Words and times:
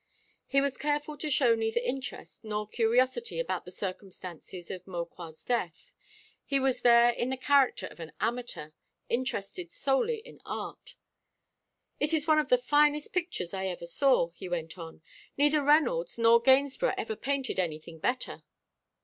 He 0.47 0.61
was 0.61 0.77
careful 0.79 1.15
to 1.19 1.29
show 1.29 1.53
neither 1.53 1.79
interest 1.79 2.43
nor 2.43 2.65
curiosity 2.67 3.39
about 3.39 3.65
the 3.65 3.71
circumstances 3.71 4.71
of 4.71 4.87
Maucroix's 4.87 5.43
death. 5.43 5.93
He 6.43 6.59
was 6.59 6.81
there 6.81 7.11
in 7.11 7.29
the 7.29 7.37
character 7.37 7.85
of 7.85 7.99
an 7.99 8.11
amateur, 8.19 8.71
interested 9.09 9.71
solely 9.71 10.17
in 10.17 10.41
art. 10.43 10.95
"It 11.99 12.13
is 12.15 12.25
one 12.25 12.39
of 12.39 12.49
the 12.49 12.57
finest 12.57 13.13
pictures 13.13 13.53
I 13.53 13.67
ever 13.67 13.85
saw," 13.85 14.29
he 14.31 14.49
went 14.49 14.75
on. 14.75 15.03
"Neither 15.37 15.61
Reynolds 15.63 16.17
nor 16.17 16.39
Gainsborough 16.41 16.95
ever 16.97 17.15
painted 17.15 17.59
anything 17.59 17.99
better." 17.99 18.41